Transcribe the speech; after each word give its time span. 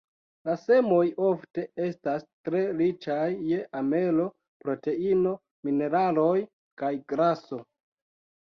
La 0.47 0.53
semoj 0.59 1.01
ofte 1.27 1.65
estas 1.87 2.25
tre 2.49 2.61
riĉaj 2.79 3.27
je 3.51 3.59
amelo, 3.83 4.27
proteino, 4.65 5.37
mineraloj 5.69 6.35
kaj 6.85 6.95
graso. 7.15 7.63